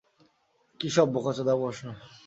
কি 0.79 0.87
সব 0.95 1.07
বোকাচোদা 1.13 1.53
প্রশ্ন! 1.61 1.85